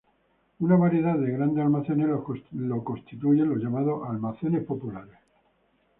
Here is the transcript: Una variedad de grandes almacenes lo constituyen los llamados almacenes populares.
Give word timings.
Una 0.61 0.77
variedad 0.77 1.13
de 1.15 1.29
grandes 1.31 1.63
almacenes 1.63 2.09
lo 2.51 2.83
constituyen 2.83 3.49
los 3.49 3.59
llamados 3.59 4.09
almacenes 4.09 4.63
populares. 4.63 5.19